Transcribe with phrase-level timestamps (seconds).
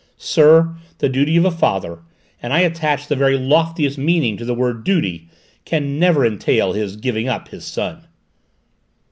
[0.17, 1.99] Sir, the duty of a father
[2.41, 5.27] and I attach the very loftiest meaning to the word 'duty'
[5.63, 8.07] can never entail his giving up his son!"